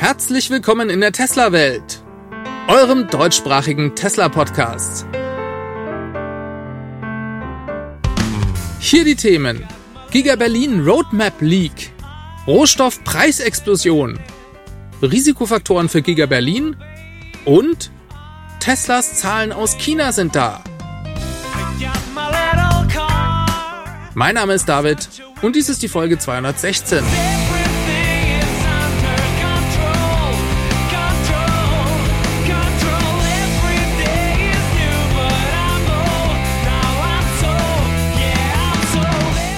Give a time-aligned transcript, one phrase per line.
[0.00, 2.02] Herzlich willkommen in der Tesla-Welt,
[2.68, 5.04] eurem deutschsprachigen Tesla-Podcast.
[8.78, 9.68] Hier die Themen:
[10.10, 11.92] Giga Berlin Roadmap Leak,
[12.46, 14.18] Rohstoffpreisexplosion,
[15.02, 16.76] Risikofaktoren für Giga Berlin
[17.44, 17.90] und
[18.58, 20.64] Teslas Zahlen aus China sind da.
[24.14, 25.10] Mein Name ist David
[25.42, 27.04] und dies ist die Folge 216.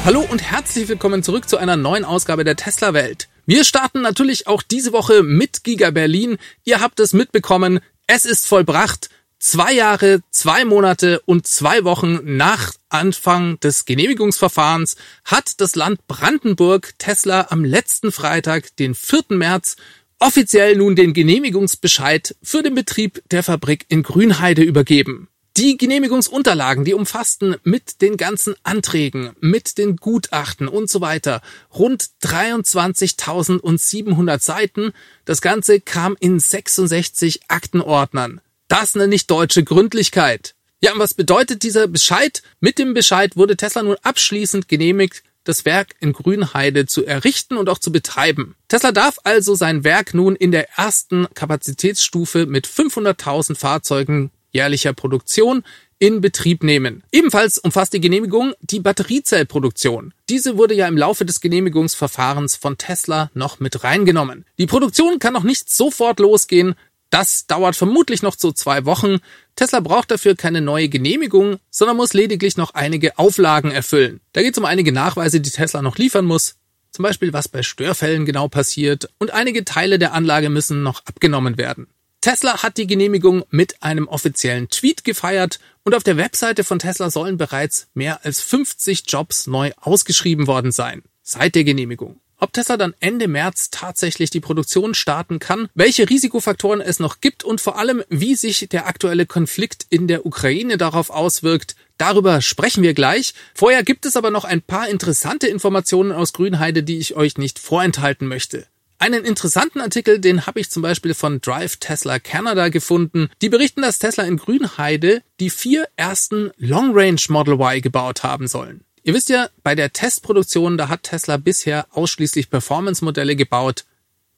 [0.04, 3.28] Hallo und herzlich willkommen zurück zu einer neuen Ausgabe der Tesla Welt.
[3.46, 6.38] Wir starten natürlich auch diese Woche mit Giga Berlin.
[6.64, 7.78] Ihr habt es mitbekommen,
[8.08, 9.10] es ist vollbracht.
[9.38, 16.94] Zwei Jahre, zwei Monate und zwei Wochen nach Anfang des Genehmigungsverfahrens hat das Land Brandenburg
[16.98, 19.26] Tesla am letzten Freitag, den 4.
[19.28, 19.76] März,
[20.18, 25.28] offiziell nun den Genehmigungsbescheid für den Betrieb der Fabrik in Grünheide übergeben.
[25.58, 31.42] Die Genehmigungsunterlagen, die umfassten mit den ganzen Anträgen, mit den Gutachten und so weiter
[31.74, 34.94] rund 23.700 Seiten.
[35.26, 38.40] Das Ganze kam in 66 Aktenordnern.
[38.68, 40.54] Das nenne ich deutsche Gründlichkeit.
[40.80, 42.42] Ja, und was bedeutet dieser Bescheid?
[42.60, 47.68] Mit dem Bescheid wurde Tesla nun abschließend genehmigt, das Werk in Grünheide zu errichten und
[47.68, 48.54] auch zu betreiben.
[48.68, 55.64] Tesla darf also sein Werk nun in der ersten Kapazitätsstufe mit 500.000 Fahrzeugen jährlicher Produktion
[55.98, 57.04] in Betrieb nehmen.
[57.12, 60.12] Ebenfalls umfasst die Genehmigung die Batteriezellproduktion.
[60.28, 64.44] Diese wurde ja im Laufe des Genehmigungsverfahrens von Tesla noch mit reingenommen.
[64.58, 66.74] Die Produktion kann noch nicht sofort losgehen.
[67.10, 69.18] Das dauert vermutlich noch so zwei Wochen.
[69.54, 74.20] Tesla braucht dafür keine neue Genehmigung, sondern muss lediglich noch einige Auflagen erfüllen.
[74.32, 76.56] Da geht es um einige Nachweise, die Tesla noch liefern muss.
[76.90, 79.08] Zum Beispiel, was bei Störfällen genau passiert.
[79.18, 81.86] Und einige Teile der Anlage müssen noch abgenommen werden.
[82.22, 87.10] Tesla hat die Genehmigung mit einem offiziellen Tweet gefeiert und auf der Webseite von Tesla
[87.10, 92.20] sollen bereits mehr als 50 Jobs neu ausgeschrieben worden sein, seit der Genehmigung.
[92.38, 97.42] Ob Tesla dann Ende März tatsächlich die Produktion starten kann, welche Risikofaktoren es noch gibt
[97.42, 102.84] und vor allem, wie sich der aktuelle Konflikt in der Ukraine darauf auswirkt, darüber sprechen
[102.84, 103.34] wir gleich.
[103.52, 107.58] Vorher gibt es aber noch ein paar interessante Informationen aus Grünheide, die ich euch nicht
[107.58, 108.68] vorenthalten möchte.
[109.02, 113.30] Einen interessanten Artikel, den habe ich zum Beispiel von Drive Tesla Canada gefunden.
[113.42, 118.46] Die berichten, dass Tesla in Grünheide die vier ersten Long Range Model Y gebaut haben
[118.46, 118.84] sollen.
[119.02, 123.86] Ihr wisst ja, bei der Testproduktion, da hat Tesla bisher ausschließlich Performance-Modelle gebaut.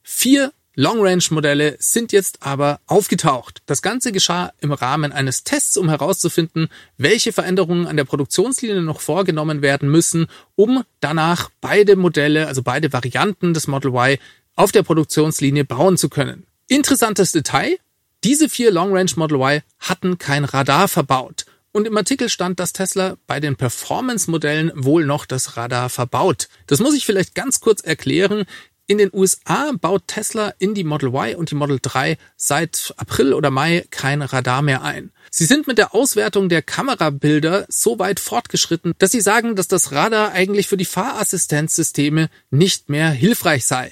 [0.02, 3.62] Vier Long-Range-Modelle sind jetzt aber aufgetaucht.
[3.66, 9.00] Das Ganze geschah im Rahmen eines Tests, um herauszufinden, welche Veränderungen an der Produktionslinie noch
[9.00, 10.26] vorgenommen werden müssen,
[10.56, 14.19] um danach beide Modelle, also beide Varianten des Model Y
[14.56, 16.47] auf der Produktionslinie bauen zu können.
[16.66, 17.78] Interessantes Detail,
[18.22, 21.44] diese vier Long Range Model Y hatten kein Radar verbaut.
[21.72, 26.48] Und im Artikel stand, dass Tesla bei den Performance-Modellen wohl noch das Radar verbaut.
[26.69, 28.44] Das muss ich vielleicht ganz kurz erklären.
[28.87, 33.32] In den USA baut Tesla in die Model Y und die Model 3 seit April
[33.32, 35.10] oder Mai kein Radar mehr ein.
[35.31, 39.91] Sie sind mit der Auswertung der Kamerabilder so weit fortgeschritten, dass sie sagen, dass das
[39.91, 43.91] Radar eigentlich für die Fahrassistenzsysteme nicht mehr hilfreich sei.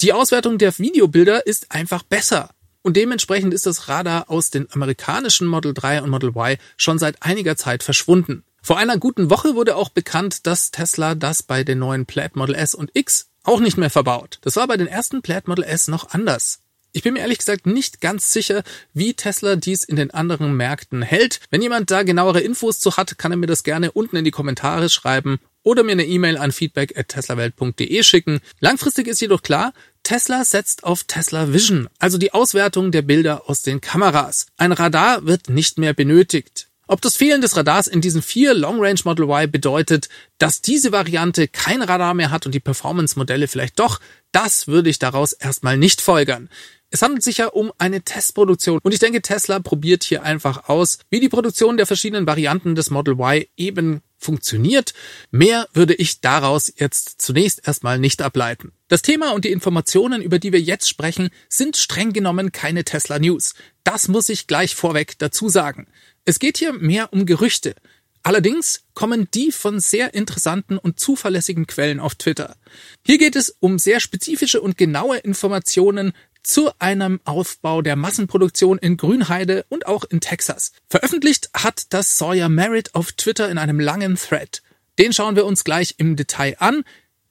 [0.00, 2.50] Die Auswertung der Videobilder ist einfach besser.
[2.82, 7.22] Und dementsprechend ist das Radar aus den amerikanischen Model 3 und Model Y schon seit
[7.22, 8.44] einiger Zeit verschwunden.
[8.60, 12.54] Vor einer guten Woche wurde auch bekannt, dass Tesla das bei den neuen Plaid Model
[12.54, 14.38] S und X auch nicht mehr verbaut.
[14.42, 16.60] Das war bei den ersten Plaid Model S noch anders.
[16.92, 18.62] Ich bin mir ehrlich gesagt nicht ganz sicher,
[18.92, 21.40] wie Tesla dies in den anderen Märkten hält.
[21.50, 24.30] Wenn jemand da genauere Infos zu hat, kann er mir das gerne unten in die
[24.30, 28.40] Kommentare schreiben oder mir eine E-Mail an feedback@teslawelt.de schicken.
[28.60, 29.72] Langfristig ist jedoch klar,
[30.04, 34.46] Tesla setzt auf Tesla Vision, also die Auswertung der Bilder aus den Kameras.
[34.56, 36.68] Ein Radar wird nicht mehr benötigt.
[36.86, 40.92] Ob das Fehlen des Radars in diesen vier Long Range Model Y bedeutet, dass diese
[40.92, 44.00] Variante kein Radar mehr hat und die Performance-Modelle vielleicht doch,
[44.32, 46.50] das würde ich daraus erstmal nicht folgern.
[46.90, 50.98] Es handelt sich ja um eine Testproduktion und ich denke, Tesla probiert hier einfach aus,
[51.08, 54.94] wie die Produktion der verschiedenen Varianten des Model Y eben funktioniert.
[55.30, 58.72] Mehr würde ich daraus jetzt zunächst erstmal nicht ableiten.
[58.88, 63.18] Das Thema und die Informationen, über die wir jetzt sprechen, sind streng genommen keine Tesla
[63.18, 63.54] News.
[63.84, 65.86] Das muss ich gleich vorweg dazu sagen.
[66.24, 67.74] Es geht hier mehr um Gerüchte.
[68.22, 72.56] Allerdings kommen die von sehr interessanten und zuverlässigen Quellen auf Twitter.
[73.04, 78.96] Hier geht es um sehr spezifische und genaue Informationen zu einem Aufbau der Massenproduktion in
[78.96, 80.72] Grünheide und auch in Texas.
[80.88, 84.62] Veröffentlicht hat das Sawyer Merritt auf Twitter in einem langen Thread.
[84.98, 86.84] Den schauen wir uns gleich im Detail an.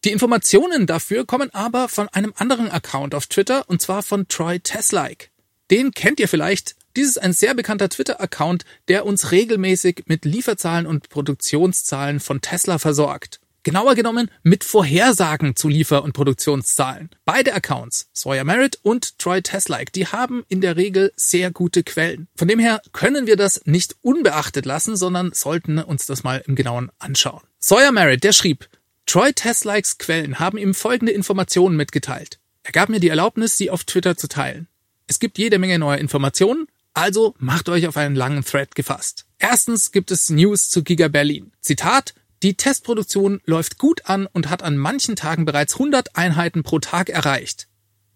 [0.03, 4.59] Die Informationen dafür kommen aber von einem anderen Account auf Twitter und zwar von Troy
[4.59, 5.27] Teslike.
[5.71, 6.75] Den kennt ihr vielleicht.
[6.95, 12.77] Dies ist ein sehr bekannter Twitter-Account, der uns regelmäßig mit Lieferzahlen und Produktionszahlen von Tesla
[12.77, 13.39] versorgt.
[13.63, 17.09] Genauer genommen mit Vorhersagen zu Liefer- und Produktionszahlen.
[17.23, 22.27] Beide Accounts, Sawyer Merritt und Troy Teslike, die haben in der Regel sehr gute Quellen.
[22.35, 26.55] Von dem her können wir das nicht unbeachtet lassen, sondern sollten uns das mal im
[26.55, 27.41] Genauen anschauen.
[27.57, 28.67] Sawyer Merritt, der schrieb,
[29.05, 32.39] Troy Teslikes Quellen haben ihm folgende Informationen mitgeteilt.
[32.63, 34.67] Er gab mir die Erlaubnis, sie auf Twitter zu teilen.
[35.07, 39.25] Es gibt jede Menge neuer Informationen, also macht euch auf einen langen Thread gefasst.
[39.39, 41.53] Erstens gibt es News zu Giga Berlin.
[41.61, 42.13] Zitat,
[42.43, 47.09] die Testproduktion läuft gut an und hat an manchen Tagen bereits 100 Einheiten pro Tag
[47.09, 47.69] erreicht.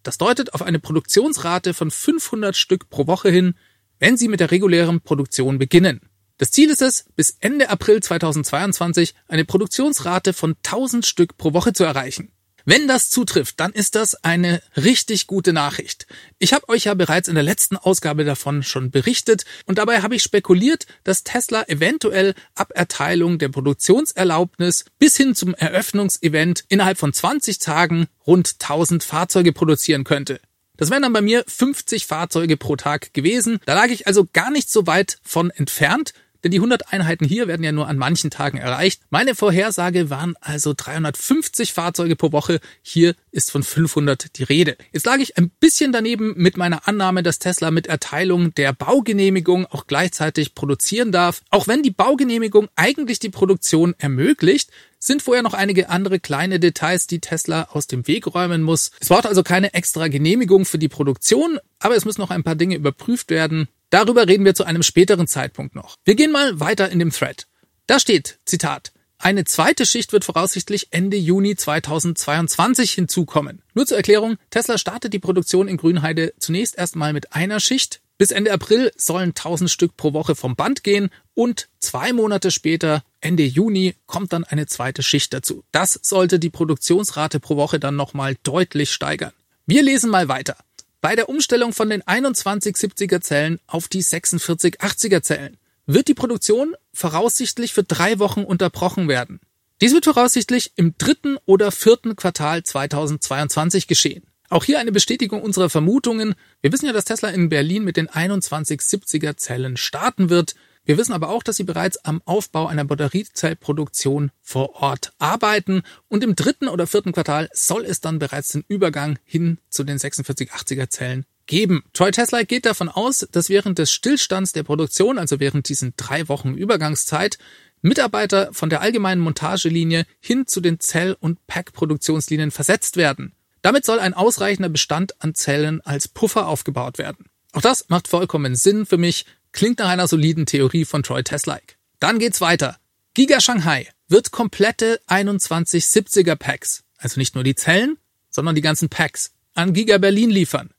[0.03, 3.56] Das deutet auf eine Produktionsrate von 500 Stück pro Woche hin,
[4.00, 6.01] wenn Sie mit der regulären Produktion beginnen.
[6.38, 11.73] Das Ziel ist es, bis Ende April 2022 eine Produktionsrate von 1000 Stück pro Woche
[11.73, 12.31] zu erreichen.
[12.69, 16.05] Wenn das zutrifft, dann ist das eine richtig gute Nachricht.
[16.37, 20.15] Ich habe euch ja bereits in der letzten Ausgabe davon schon berichtet und dabei habe
[20.15, 27.13] ich spekuliert, dass Tesla eventuell ab Erteilung der Produktionserlaubnis bis hin zum Eröffnungsevent innerhalb von
[27.13, 30.41] 20 Tagen rund 1000 Fahrzeuge produzieren könnte.
[30.75, 33.59] Das wären dann bei mir 50 Fahrzeuge pro Tag gewesen.
[33.65, 36.11] Da lag ich also gar nicht so weit von entfernt.
[36.43, 39.01] Denn die 100 Einheiten hier werden ja nur an manchen Tagen erreicht.
[39.09, 42.59] Meine Vorhersage waren also 350 Fahrzeuge pro Woche.
[42.81, 44.77] Hier ist von 500 die Rede.
[44.91, 49.65] Jetzt lag ich ein bisschen daneben mit meiner Annahme, dass Tesla mit Erteilung der Baugenehmigung
[49.65, 51.41] auch gleichzeitig produzieren darf.
[51.49, 57.07] Auch wenn die Baugenehmigung eigentlich die Produktion ermöglicht, sind vorher noch einige andere kleine Details,
[57.07, 58.91] die Tesla aus dem Weg räumen muss.
[58.99, 62.55] Es braucht also keine extra Genehmigung für die Produktion, aber es müssen noch ein paar
[62.55, 63.67] Dinge überprüft werden.
[63.89, 65.95] Darüber reden wir zu einem späteren Zeitpunkt noch.
[66.03, 67.47] Wir gehen mal weiter in dem Thread.
[67.87, 73.63] Da steht, Zitat, eine zweite Schicht wird voraussichtlich Ende Juni 2022 hinzukommen.
[73.73, 78.01] Nur zur Erklärung, Tesla startet die Produktion in Grünheide zunächst erstmal mit einer Schicht.
[78.17, 83.03] Bis Ende April sollen 1000 Stück pro Woche vom Band gehen und zwei Monate später,
[83.21, 85.63] Ende Juni, kommt dann eine zweite Schicht dazu.
[85.71, 89.33] Das sollte die Produktionsrate pro Woche dann nochmal deutlich steigern.
[89.65, 90.57] Wir lesen mal weiter.
[90.99, 97.73] Bei der Umstellung von den 2170er Zellen auf die 4680er Zellen wird die Produktion voraussichtlich
[97.73, 99.39] für drei Wochen unterbrochen werden.
[99.79, 104.23] Dies wird voraussichtlich im dritten oder vierten Quartal 2022 geschehen.
[104.49, 106.33] Auch hier eine Bestätigung unserer Vermutungen.
[106.61, 110.55] Wir wissen ja, dass Tesla in Berlin mit den 2170er Zellen starten wird.
[110.87, 116.23] Wir wissen aber auch, dass sie bereits am Aufbau einer Batteriezellproduktion vor Ort arbeiten und
[116.23, 120.89] im dritten oder vierten Quartal soll es dann bereits den Übergang hin zu den 4680er
[120.89, 121.83] Zellen geben.
[121.91, 126.29] Troy Tesla geht davon aus, dass während des Stillstands der Produktion, also während diesen drei
[126.29, 127.37] Wochen Übergangszeit,
[127.81, 133.33] Mitarbeiter von der allgemeinen Montagelinie hin zu den Zell- und Pack-Produktionslinien versetzt werden.
[133.61, 137.25] Damit soll ein ausreichender Bestand an Zellen als Puffer aufgebaut werden.
[137.51, 139.25] Auch das macht vollkommen Sinn für mich,
[139.57, 141.77] Klingt nach einer soliden Theorie von Troy Teslike.
[142.00, 142.77] Dann geht's weiter.
[143.15, 147.98] Giga Shanghai wird komplette 2170er Packs, also nicht nur die Zellen,
[148.30, 150.69] sondern die ganzen Packs, an Giga Berlin liefern.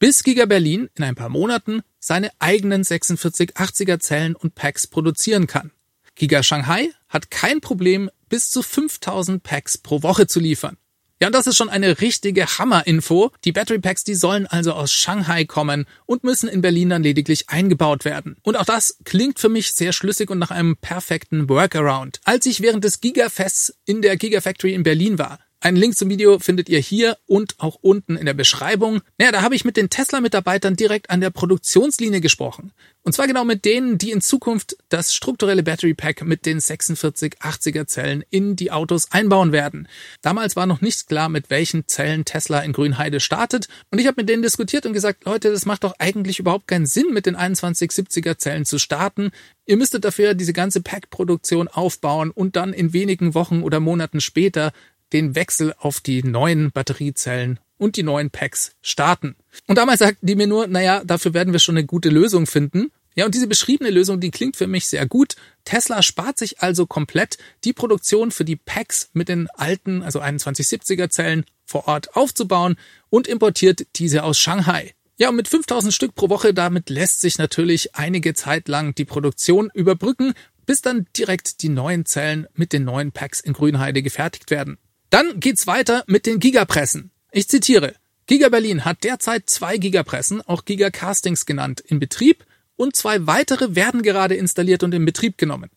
[0.00, 5.70] Bis Giga Berlin in ein paar Monaten seine eigenen 4680er Zellen und Packs produzieren kann.
[6.16, 10.76] Giga Shanghai hat kein Problem, bis zu 5000 Packs pro Woche zu liefern.
[11.20, 13.32] Ja, und das ist schon eine richtige Hammer-Info.
[13.44, 17.48] Die Battery Packs, die sollen also aus Shanghai kommen und müssen in Berlin dann lediglich
[17.48, 18.36] eingebaut werden.
[18.42, 22.20] Und auch das klingt für mich sehr schlüssig und nach einem perfekten Workaround.
[22.24, 26.38] Als ich während des Gigafests in der Gigafactory in Berlin war, einen Link zum Video
[26.38, 29.00] findet ihr hier und auch unten in der Beschreibung.
[29.18, 32.72] Naja, da habe ich mit den Tesla-Mitarbeitern direkt an der Produktionslinie gesprochen.
[33.02, 37.86] Und zwar genau mit denen, die in Zukunft das strukturelle Battery Pack mit den 4680er
[37.86, 39.88] Zellen in die Autos einbauen werden.
[40.22, 43.66] Damals war noch nicht klar, mit welchen Zellen Tesla in Grünheide startet.
[43.90, 46.86] Und ich habe mit denen diskutiert und gesagt, Leute, das macht doch eigentlich überhaupt keinen
[46.86, 49.32] Sinn, mit den 2170er Zellen zu starten.
[49.66, 54.72] Ihr müsstet dafür diese ganze Pack-Produktion aufbauen und dann in wenigen Wochen oder Monaten später
[55.12, 59.36] den Wechsel auf die neuen Batteriezellen und die neuen Packs starten.
[59.66, 62.90] Und damals sagten die mir nur, naja, dafür werden wir schon eine gute Lösung finden.
[63.14, 65.34] Ja, und diese beschriebene Lösung, die klingt für mich sehr gut.
[65.64, 71.08] Tesla spart sich also komplett die Produktion für die Packs mit den alten, also 2170er
[71.08, 72.76] Zellen vor Ort aufzubauen
[73.10, 74.94] und importiert diese aus Shanghai.
[75.16, 79.04] Ja, und mit 5000 Stück pro Woche, damit lässt sich natürlich einige Zeit lang die
[79.04, 80.34] Produktion überbrücken,
[80.64, 84.78] bis dann direkt die neuen Zellen mit den neuen Packs in Grünheide gefertigt werden.
[85.10, 87.10] Dann geht's weiter mit den Gigapressen.
[87.32, 87.94] Ich zitiere.
[88.26, 92.44] Giga Berlin hat derzeit zwei Gigapressen, auch Gigacastings genannt, in Betrieb
[92.76, 95.70] und zwei weitere werden gerade installiert und in Betrieb genommen.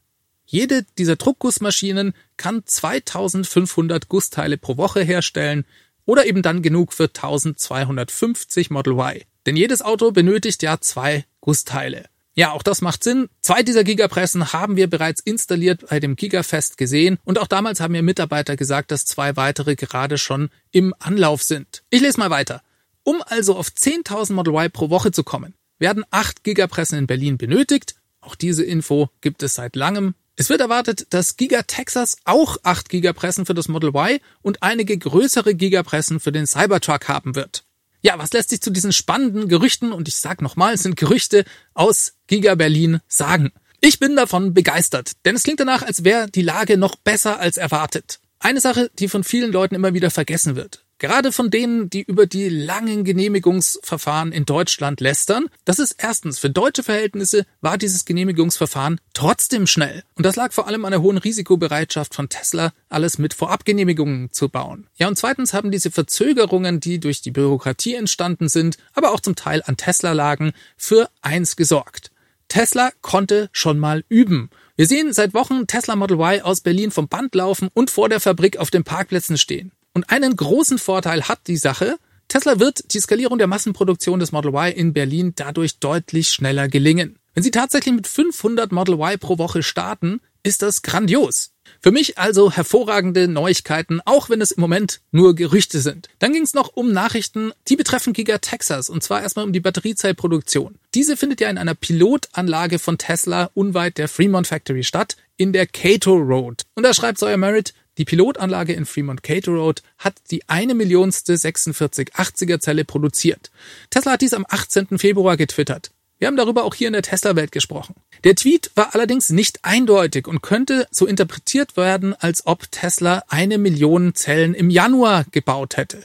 [0.45, 5.65] Jede dieser Druckgussmaschinen kann 2500 Gussteile pro Woche herstellen
[6.05, 9.21] oder eben dann genug für 1250 Model Y.
[9.45, 12.10] Denn jedes Auto benötigt ja zwei Gussteile.
[12.33, 13.27] Ja, auch das macht Sinn.
[13.41, 17.91] Zwei dieser Gigapressen haben wir bereits installiert bei dem Gigafest gesehen und auch damals haben
[17.91, 21.83] mir Mitarbeiter gesagt, dass zwei weitere gerade schon im Anlauf sind.
[21.89, 22.61] Ich lese mal weiter.
[23.03, 27.37] Um also auf 10.000 Model Y pro Woche zu kommen, werden acht Gigapressen in Berlin
[27.37, 27.95] benötigt.
[28.21, 30.13] Auch diese Info gibt es seit langem.
[30.37, 34.97] Es wird erwartet, dass Giga Texas auch acht Gigapressen für das Model Y und einige
[34.97, 37.65] größere Gigapressen für den Cybertruck haben wird.
[38.01, 41.45] Ja, was lässt sich zu diesen spannenden Gerüchten, und ich sag nochmal, es sind Gerüchte
[41.73, 43.51] aus Giga Berlin sagen?
[43.79, 47.57] Ich bin davon begeistert, denn es klingt danach, als wäre die Lage noch besser als
[47.57, 48.19] erwartet.
[48.39, 50.83] Eine Sache, die von vielen Leuten immer wieder vergessen wird.
[51.01, 55.47] Gerade von denen, die über die langen Genehmigungsverfahren in Deutschland lästern.
[55.65, 60.03] Das ist erstens, für deutsche Verhältnisse war dieses Genehmigungsverfahren trotzdem schnell.
[60.13, 64.47] Und das lag vor allem an der hohen Risikobereitschaft von Tesla, alles mit Vorabgenehmigungen zu
[64.47, 64.85] bauen.
[64.95, 69.35] Ja, und zweitens haben diese Verzögerungen, die durch die Bürokratie entstanden sind, aber auch zum
[69.35, 72.11] Teil an Tesla lagen, für eins gesorgt.
[72.47, 74.51] Tesla konnte schon mal üben.
[74.75, 78.19] Wir sehen seit Wochen Tesla Model Y aus Berlin vom Band laufen und vor der
[78.19, 79.71] Fabrik auf den Parkplätzen stehen.
[79.93, 84.53] Und einen großen Vorteil hat die Sache, Tesla wird die Skalierung der Massenproduktion des Model
[84.53, 87.17] Y in Berlin dadurch deutlich schneller gelingen.
[87.33, 91.51] Wenn sie tatsächlich mit 500 Model Y pro Woche starten, ist das grandios.
[91.79, 96.09] Für mich also hervorragende Neuigkeiten, auch wenn es im Moment nur Gerüchte sind.
[96.19, 99.59] Dann ging es noch um Nachrichten, die betreffen Giga Texas, und zwar erstmal um die
[99.59, 100.75] Batteriezellproduktion.
[100.93, 105.67] Diese findet ja in einer Pilotanlage von Tesla unweit der Fremont Factory statt, in der
[105.67, 106.63] Cato Road.
[106.75, 111.35] Und da schreibt Sawyer Merritt, die Pilotanlage in Fremont Cato Road hat die eine Millionste
[111.35, 113.51] 4680er Zelle produziert.
[113.91, 114.97] Tesla hat dies am 18.
[114.97, 115.91] Februar getwittert.
[116.17, 117.93] Wir haben darüber auch hier in der Tesla-Welt gesprochen.
[118.23, 123.59] Der Tweet war allerdings nicht eindeutig und könnte so interpretiert werden, als ob Tesla eine
[123.59, 126.03] Million Zellen im Januar gebaut hätte.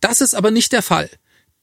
[0.00, 1.08] Das ist aber nicht der Fall.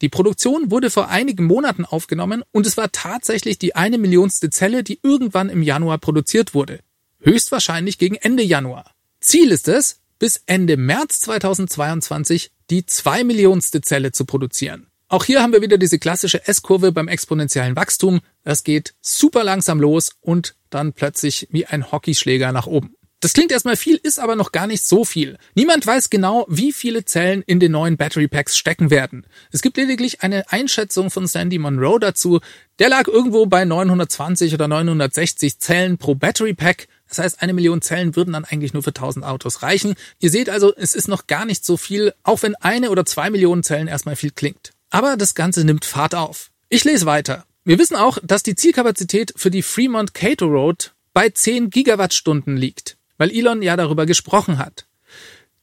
[0.01, 4.83] Die Produktion wurde vor einigen Monaten aufgenommen und es war tatsächlich die eine Millionste Zelle,
[4.83, 6.79] die irgendwann im Januar produziert wurde.
[7.19, 8.95] Höchstwahrscheinlich gegen Ende Januar.
[9.21, 14.87] Ziel ist es, bis Ende März 2022 die zwei Millionste Zelle zu produzieren.
[15.09, 18.21] Auch hier haben wir wieder diese klassische S-Kurve beim exponentiellen Wachstum.
[18.43, 22.95] Das geht super langsam los und dann plötzlich wie ein Hockeyschläger nach oben.
[23.21, 25.37] Das klingt erstmal viel, ist aber noch gar nicht so viel.
[25.53, 29.25] Niemand weiß genau, wie viele Zellen in den neuen Battery Packs stecken werden.
[29.51, 32.39] Es gibt lediglich eine Einschätzung von Sandy Monroe dazu.
[32.77, 36.87] Der lag irgendwo bei 920 oder 960 Zellen pro Battery Pack.
[37.09, 39.95] Das heißt, eine Million Zellen würden dann eigentlich nur für 1000 Autos reichen.
[40.19, 43.29] Ihr seht also, es ist noch gar nicht so viel, auch wenn eine oder zwei
[43.29, 44.71] Millionen Zellen erstmal viel klingt.
[44.91, 46.51] Aber das Ganze nimmt Fahrt auf.
[46.69, 47.45] Ich lese weiter.
[47.65, 52.97] Wir wissen auch, dass die Zielkapazität für die Fremont Cato Road bei 10 Gigawattstunden liegt,
[53.17, 54.85] weil Elon ja darüber gesprochen hat.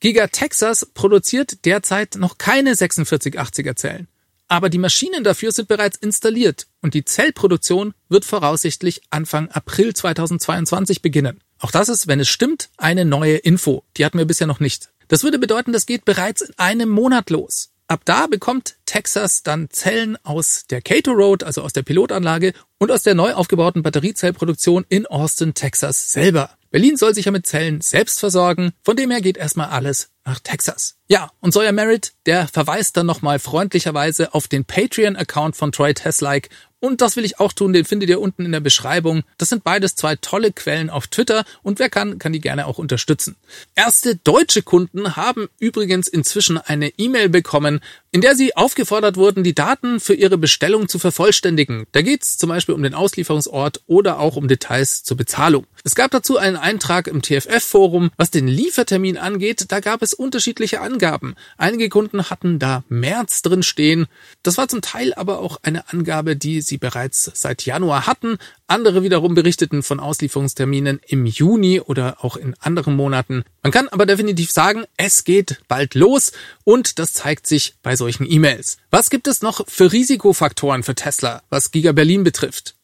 [0.01, 4.09] Giga Texas produziert derzeit noch keine 4680er Zellen.
[4.49, 11.03] Aber die Maschinen dafür sind bereits installiert und die Zellproduktion wird voraussichtlich Anfang April 2022
[11.03, 11.41] beginnen.
[11.59, 13.85] Auch das ist, wenn es stimmt, eine neue Info.
[13.97, 14.91] Die hatten wir bisher noch nicht.
[15.09, 17.71] Das würde bedeuten, das geht bereits in einem Monat los.
[17.89, 22.91] Ab da bekommt Texas dann Zellen aus der Cato Road, also aus der Pilotanlage und
[22.91, 26.51] aus der neu aufgebauten Batteriezellproduktion in Austin, Texas selber.
[26.73, 30.41] Berlin soll sich ja mit Zellen selbst versorgen, von dem her geht erstmal alles nach
[30.41, 30.97] Texas.
[31.09, 36.49] Ja, und Sawyer Merritt, der verweist dann nochmal freundlicherweise auf den Patreon-Account von Troy Teslike
[36.79, 39.23] und das will ich auch tun, den findet ihr unten in der Beschreibung.
[39.39, 42.77] Das sind beides zwei tolle Quellen auf Twitter und wer kann, kann die gerne auch
[42.77, 43.37] unterstützen.
[43.75, 47.81] Erste deutsche Kunden haben übrigens inzwischen eine E-Mail bekommen,
[48.11, 51.87] in der sie aufgefordert wurden, die Daten für ihre Bestellung zu vervollständigen.
[51.93, 55.67] Da geht es zum Beispiel um den Auslieferungsort oder auch um Details zur Bezahlung.
[55.83, 58.11] Es gab dazu einen Eintrag im TFF-Forum.
[58.17, 61.35] Was den Liefertermin angeht, da gab es unterschiedliche Angaben.
[61.57, 64.07] Einige Kunden hatten da März drin stehen.
[64.43, 68.39] Das war zum Teil aber auch eine Angabe, die sie bereits seit Januar hatten.
[68.67, 73.45] Andere wiederum berichteten von Auslieferungsterminen im Juni oder auch in anderen Monaten.
[73.63, 76.33] Man kann aber definitiv sagen, es geht bald los
[76.65, 78.79] und das zeigt sich bei solchen E-Mails.
[78.91, 82.75] Was gibt es noch für Risikofaktoren für Tesla, was Giga Berlin betrifft?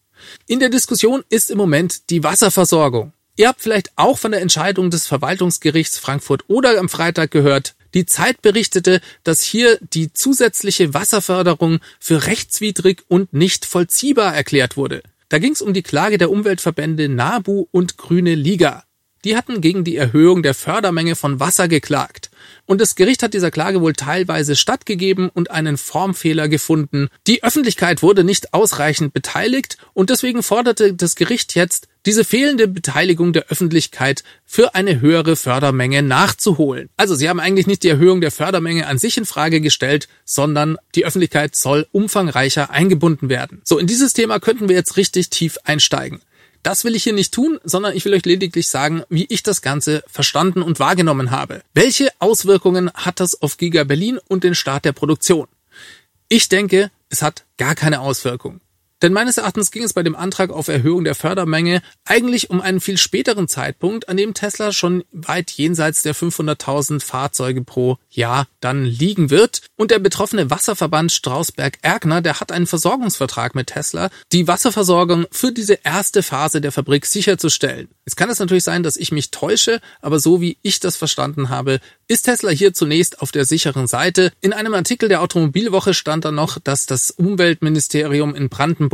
[0.46, 3.12] In der Diskussion ist im Moment die Wasserversorgung.
[3.36, 8.04] Ihr habt vielleicht auch von der Entscheidung des Verwaltungsgerichts Frankfurt oder am Freitag gehört, die
[8.04, 15.02] Zeit berichtete, dass hier die zusätzliche Wasserförderung für rechtswidrig und nicht vollziehbar erklärt wurde.
[15.30, 18.84] Da ging es um die Klage der Umweltverbände NABU und Grüne Liga.
[19.24, 22.30] Die hatten gegen die Erhöhung der Fördermenge von Wasser geklagt.
[22.66, 27.08] Und das Gericht hat dieser Klage wohl teilweise stattgegeben und einen Formfehler gefunden.
[27.26, 33.32] Die Öffentlichkeit wurde nicht ausreichend beteiligt und deswegen forderte das Gericht jetzt, diese fehlende Beteiligung
[33.32, 36.88] der Öffentlichkeit für eine höhere Fördermenge nachzuholen.
[36.97, 40.76] Also sie haben eigentlich nicht die Erhöhung der Fördermenge an sich in Frage gestellt, sondern
[40.94, 43.61] die Öffentlichkeit soll umfangreicher eingebunden werden.
[43.64, 46.21] So, in dieses Thema könnten wir jetzt richtig tief einsteigen.
[46.62, 49.62] Das will ich hier nicht tun, sondern ich will euch lediglich sagen, wie ich das
[49.62, 51.62] Ganze verstanden und wahrgenommen habe.
[51.75, 55.49] Welche Auswirkungen hat das auf Giga Berlin und den Start der Produktion?
[56.28, 58.61] Ich denke, es hat gar keine Auswirkung.
[59.02, 62.80] Denn meines Erachtens ging es bei dem Antrag auf Erhöhung der Fördermenge eigentlich um einen
[62.80, 68.85] viel späteren Zeitpunkt, an dem Tesla schon weit jenseits der 500.000 Fahrzeuge pro Jahr dann
[68.85, 69.62] liegen wird.
[69.76, 75.80] Und der betroffene Wasserverband Strausberg-Erkner, der hat einen Versorgungsvertrag mit Tesla, die Wasserversorgung für diese
[75.82, 77.88] erste Phase der Fabrik sicherzustellen.
[78.06, 81.49] Jetzt kann es natürlich sein, dass ich mich täusche, aber so wie ich das verstanden
[81.49, 84.32] habe, ist Tesla hier zunächst auf der sicheren Seite.
[84.40, 88.91] In einem Artikel der Automobilwoche stand dann noch, dass das Umweltministerium in Brandenburg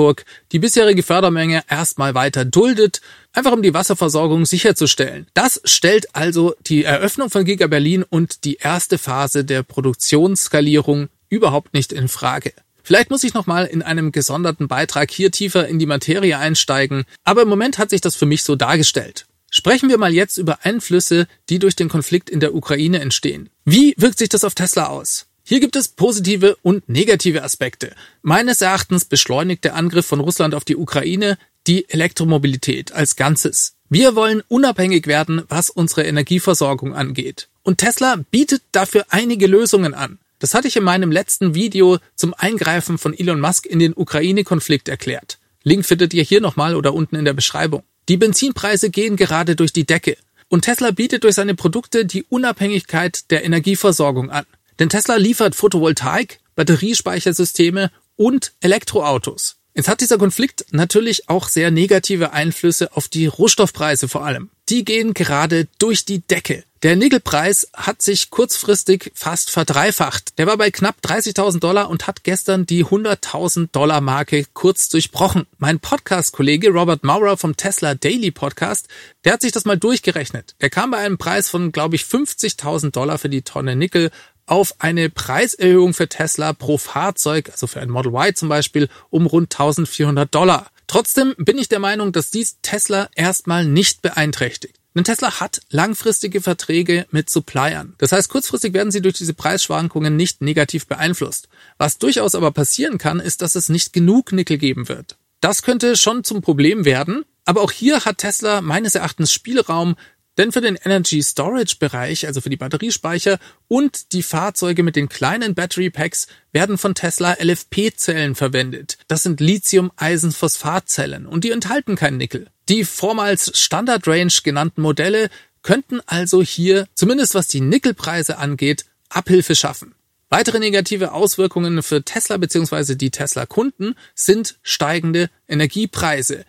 [0.52, 3.00] die bisherige Fördermenge erstmal weiter duldet,
[3.33, 5.26] einfach um die Wasserversorgung sicherzustellen.
[5.35, 11.75] Das stellt also die Eröffnung von Giga Berlin und die erste Phase der Produktionsskalierung überhaupt
[11.75, 12.52] nicht in Frage.
[12.83, 17.43] Vielleicht muss ich nochmal in einem gesonderten Beitrag hier tiefer in die Materie einsteigen, aber
[17.43, 19.26] im Moment hat sich das für mich so dargestellt.
[19.50, 23.50] Sprechen wir mal jetzt über Einflüsse, die durch den Konflikt in der Ukraine entstehen.
[23.64, 25.28] Wie wirkt sich das auf Tesla aus?
[25.50, 27.95] Hier gibt es positive und negative Aspekte.
[28.21, 33.73] Meines Erachtens beschleunigt der Angriff von Russland auf die Ukraine die Elektromobilität als Ganzes.
[33.88, 37.49] Wir wollen unabhängig werden, was unsere Energieversorgung angeht.
[37.62, 40.19] Und Tesla bietet dafür einige Lösungen an.
[40.38, 44.90] Das hatte ich in meinem letzten Video zum Eingreifen von Elon Musk in den Ukraine-Konflikt
[44.90, 45.38] erklärt.
[45.62, 47.85] Link findet ihr hier nochmal oder unten in der Beschreibung.
[48.11, 50.19] Die Benzinpreise gehen gerade durch die Decke.
[50.49, 54.45] Und Tesla bietet durch seine Produkte die Unabhängigkeit der Energieversorgung an.
[54.79, 59.57] Denn Tesla liefert Photovoltaik, Batteriespeichersysteme und Elektroautos.
[59.75, 64.51] Jetzt hat dieser Konflikt natürlich auch sehr negative Einflüsse auf die Rohstoffpreise vor allem.
[64.69, 66.65] Die gehen gerade durch die Decke.
[66.83, 70.39] Der Nickelpreis hat sich kurzfristig fast verdreifacht.
[70.39, 75.47] Der war bei knapp 30.000 Dollar und hat gestern die 100.000 Dollar Marke kurz durchbrochen.
[75.59, 78.88] Mein Podcast-Kollege Robert Maurer vom Tesla Daily Podcast,
[79.25, 80.55] der hat sich das mal durchgerechnet.
[80.61, 84.11] Der kam bei einem Preis von, glaube ich, 50.000 Dollar für die Tonne Nickel
[84.49, 89.27] auf eine Preiserhöhung für Tesla pro Fahrzeug, also für ein Model Y zum Beispiel, um
[89.27, 90.71] rund 1400 Dollar.
[90.87, 94.77] Trotzdem bin ich der Meinung, dass dies Tesla erstmal nicht beeinträchtigt.
[94.95, 97.95] Denn Tesla hat langfristige Verträge mit Suppliern.
[97.99, 101.49] Das heißt, kurzfristig werden sie durch diese Preisschwankungen nicht negativ beeinflusst.
[101.77, 105.17] Was durchaus aber passieren kann, ist, dass es nicht genug Nickel geben wird.
[105.41, 109.95] Das könnte schon zum Problem werden, aber auch hier hat Tesla meines Erachtens Spielraum,
[110.38, 115.09] denn für den Energy Storage Bereich, also für die Batteriespeicher und die Fahrzeuge mit den
[115.09, 118.96] kleinen Battery Packs werden von Tesla LFP-Zellen verwendet.
[119.09, 122.46] Das sind Lithium-Eisen-Phosphat-Zellen und die enthalten kein Nickel.
[122.68, 125.29] Die vormals Standard Range genannten Modelle
[125.62, 129.94] könnten also hier, zumindest was die Nickelpreise angeht, Abhilfe schaffen.
[130.31, 132.94] Weitere negative Auswirkungen für Tesla bzw.
[132.94, 136.44] die Tesla-Kunden sind steigende Energiepreise.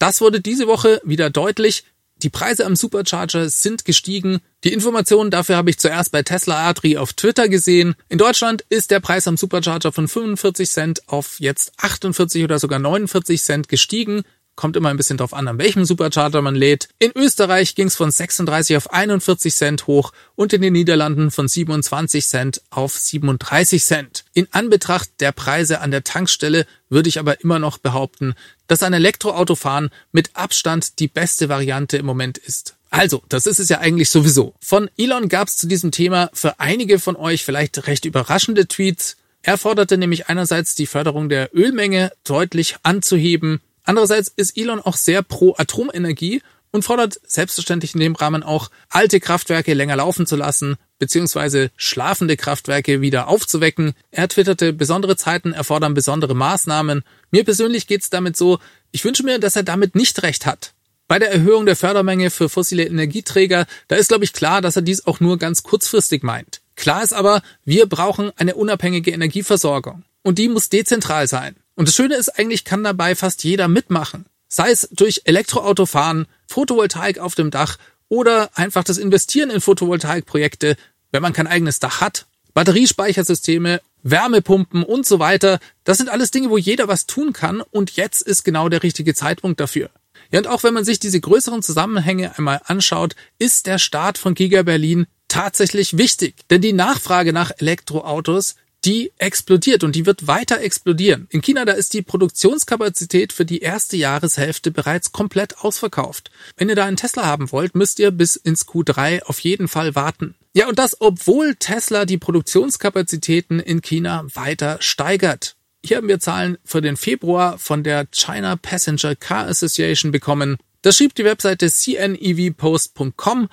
[0.00, 1.84] Das wurde diese Woche wieder deutlich.
[2.22, 4.40] Die Preise am Supercharger sind gestiegen.
[4.62, 7.94] Die Informationen dafür habe ich zuerst bei Tesla Adri auf Twitter gesehen.
[8.10, 12.78] In Deutschland ist der Preis am Supercharger von 45 Cent auf jetzt 48 oder sogar
[12.78, 14.22] 49 Cent gestiegen.
[14.60, 16.90] Kommt immer ein bisschen drauf an, an welchem Supercharger man lädt.
[16.98, 21.48] In Österreich ging es von 36 auf 41 Cent hoch und in den Niederlanden von
[21.48, 24.26] 27 Cent auf 37 Cent.
[24.34, 28.34] In Anbetracht der Preise an der Tankstelle würde ich aber immer noch behaupten,
[28.66, 32.74] dass ein Elektroautofahren mit Abstand die beste Variante im Moment ist.
[32.90, 34.52] Also, das ist es ja eigentlich sowieso.
[34.60, 39.16] Von Elon gab es zu diesem Thema für einige von euch vielleicht recht überraschende Tweets.
[39.40, 45.22] Er forderte nämlich einerseits die Förderung der Ölmenge deutlich anzuheben, Andererseits ist Elon auch sehr
[45.22, 50.76] pro Atomenergie und fordert selbstverständlich in dem Rahmen auch, alte Kraftwerke länger laufen zu lassen,
[50.98, 53.94] beziehungsweise schlafende Kraftwerke wieder aufzuwecken.
[54.10, 57.02] Er twitterte, besondere Zeiten erfordern besondere Maßnahmen.
[57.30, 58.58] Mir persönlich geht's damit so,
[58.92, 60.74] ich wünsche mir, dass er damit nicht recht hat.
[61.08, 64.82] Bei der Erhöhung der Fördermenge für fossile Energieträger, da ist, glaube ich, klar, dass er
[64.82, 66.60] dies auch nur ganz kurzfristig meint.
[66.76, 70.04] Klar ist aber, wir brauchen eine unabhängige Energieversorgung.
[70.22, 71.56] Und die muss dezentral sein.
[71.80, 74.26] Und das Schöne ist, eigentlich kann dabei fast jeder mitmachen.
[74.48, 77.78] Sei es durch Elektroautofahren, Photovoltaik auf dem Dach
[78.10, 80.76] oder einfach das Investieren in Photovoltaikprojekte,
[81.10, 82.26] wenn man kein eigenes Dach hat.
[82.52, 85.58] Batteriespeichersysteme, Wärmepumpen und so weiter.
[85.84, 89.14] Das sind alles Dinge, wo jeder was tun kann und jetzt ist genau der richtige
[89.14, 89.88] Zeitpunkt dafür.
[90.32, 94.34] Ja, und auch wenn man sich diese größeren Zusammenhänge einmal anschaut, ist der Start von
[94.34, 100.60] Giga Berlin tatsächlich wichtig, denn die Nachfrage nach Elektroautos die explodiert und die wird weiter
[100.60, 101.26] explodieren.
[101.30, 106.30] In China, da ist die Produktionskapazität für die erste Jahreshälfte bereits komplett ausverkauft.
[106.56, 109.94] Wenn ihr da einen Tesla haben wollt, müsst ihr bis ins Q3 auf jeden Fall
[109.94, 110.34] warten.
[110.52, 115.56] Ja, und das, obwohl Tesla die Produktionskapazitäten in China weiter steigert.
[115.84, 120.56] Hier haben wir Zahlen für den Februar von der China Passenger Car Association bekommen.
[120.82, 123.48] Das schrieb die Webseite cnevpost.com.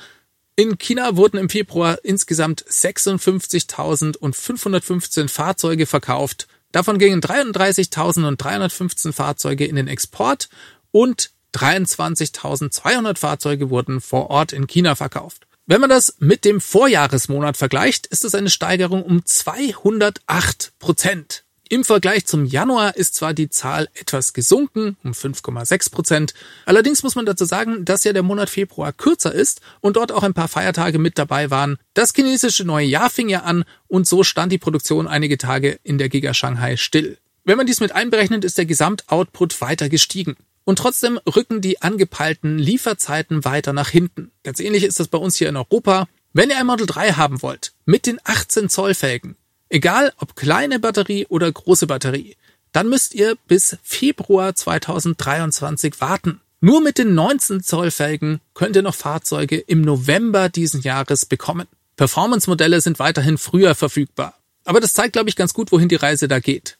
[0.59, 6.47] In China wurden im Februar insgesamt 56.515 Fahrzeuge verkauft.
[6.71, 10.49] Davon gingen 33.315 Fahrzeuge in den Export
[10.89, 15.45] und 23.200 Fahrzeuge wurden vor Ort in China verkauft.
[15.67, 21.43] Wenn man das mit dem Vorjahresmonat vergleicht, ist es eine Steigerung um 208 Prozent.
[21.69, 26.33] Im Vergleich zum Januar ist zwar die Zahl etwas gesunken, um 5,6 Prozent.
[26.65, 30.23] Allerdings muss man dazu sagen, dass ja der Monat Februar kürzer ist und dort auch
[30.23, 31.77] ein paar Feiertage mit dabei waren.
[31.93, 35.97] Das chinesische neue Jahr fing ja an und so stand die Produktion einige Tage in
[35.97, 37.17] der Giga Shanghai still.
[37.43, 40.35] Wenn man dies mit einberechnet, ist der Gesamtoutput weiter gestiegen.
[40.63, 44.31] Und trotzdem rücken die angepeilten Lieferzeiten weiter nach hinten.
[44.43, 46.07] Ganz ähnlich ist das bei uns hier in Europa.
[46.33, 49.36] Wenn ihr ein Model 3 haben wollt, mit den 18 Zoll Felgen,
[49.69, 52.35] Egal ob kleine Batterie oder große Batterie,
[52.71, 56.41] dann müsst ihr bis Februar 2023 warten.
[56.59, 61.67] Nur mit den 19 Zoll Felgen könnt ihr noch Fahrzeuge im November diesen Jahres bekommen.
[61.97, 64.35] Performance-Modelle sind weiterhin früher verfügbar.
[64.63, 66.77] Aber das zeigt, glaube ich, ganz gut, wohin die Reise da geht.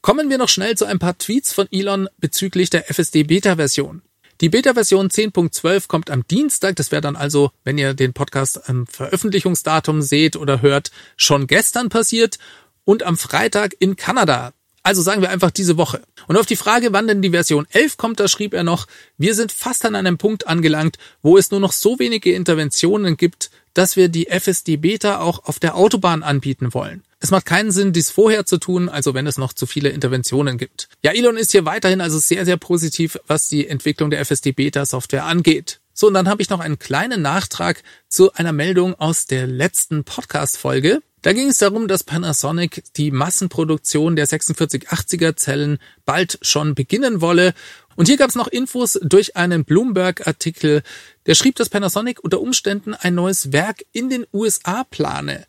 [0.00, 4.02] Kommen wir noch schnell zu ein paar Tweets von Elon bezüglich der FSD Beta-Version.
[4.42, 6.76] Die Beta-Version 10.12 kommt am Dienstag.
[6.76, 11.88] Das wäre dann also, wenn ihr den Podcast am Veröffentlichungsdatum seht oder hört, schon gestern
[11.88, 12.38] passiert.
[12.84, 14.52] Und am Freitag in Kanada.
[14.82, 16.02] Also sagen wir einfach diese Woche.
[16.28, 19.34] Und auf die Frage, wann denn die Version 11 kommt, da schrieb er noch, wir
[19.34, 23.96] sind fast an einem Punkt angelangt, wo es nur noch so wenige Interventionen gibt, dass
[23.96, 27.02] wir die FSD Beta auch auf der Autobahn anbieten wollen.
[27.18, 30.58] Es macht keinen Sinn, dies vorher zu tun, also wenn es noch zu viele Interventionen
[30.58, 30.88] gibt.
[31.02, 34.84] Ja, Elon ist hier weiterhin also sehr, sehr positiv, was die Entwicklung der FSD Beta
[34.84, 35.80] Software angeht.
[35.94, 40.04] So, und dann habe ich noch einen kleinen Nachtrag zu einer Meldung aus der letzten
[40.04, 41.00] Podcast-Folge.
[41.22, 47.54] Da ging es darum, dass Panasonic die Massenproduktion der 4680er Zellen bald schon beginnen wolle.
[47.96, 50.82] Und hier gab es noch Infos durch einen Bloomberg-Artikel,
[51.24, 55.46] der schrieb, dass Panasonic unter Umständen ein neues Werk in den USA plane.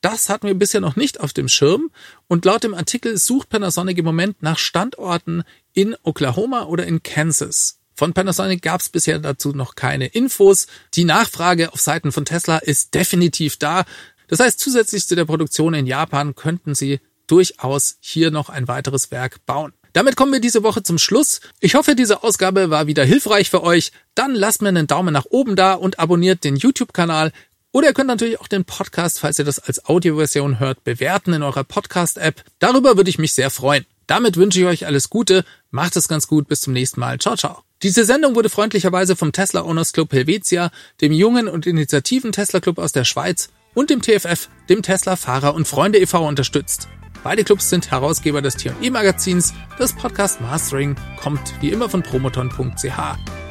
[0.00, 1.90] Das hatten wir bisher noch nicht auf dem Schirm
[2.28, 7.78] und laut dem Artikel sucht Panasonic im Moment nach Standorten in Oklahoma oder in Kansas.
[7.94, 10.66] Von Panasonic gab es bisher dazu noch keine Infos.
[10.94, 13.84] Die Nachfrage auf Seiten von Tesla ist definitiv da.
[14.28, 19.10] Das heißt, zusätzlich zu der Produktion in Japan könnten sie durchaus hier noch ein weiteres
[19.10, 19.72] Werk bauen.
[19.92, 21.40] Damit kommen wir diese Woche zum Schluss.
[21.58, 23.92] Ich hoffe, diese Ausgabe war wieder hilfreich für euch.
[24.14, 27.32] Dann lasst mir einen Daumen nach oben da und abonniert den YouTube-Kanal.
[27.72, 31.42] Oder ihr könnt natürlich auch den Podcast, falls ihr das als Audioversion hört, bewerten in
[31.42, 32.42] eurer Podcast-App.
[32.58, 33.86] Darüber würde ich mich sehr freuen.
[34.08, 37.18] Damit wünsche ich euch alles Gute, macht es ganz gut, bis zum nächsten Mal.
[37.20, 37.62] Ciao, ciao.
[37.82, 42.78] Diese Sendung wurde freundlicherweise vom Tesla Owners Club Helvetia, dem jungen und initiativen Tesla Club
[42.78, 46.26] aus der Schweiz und dem TFF, dem Tesla Fahrer und Freunde e.V.
[46.26, 46.88] unterstützt.
[47.22, 49.54] Beide Clubs sind Herausgeber des T&E Magazins.
[49.78, 53.49] Das Podcast Mastering kommt wie immer von promoton.ch.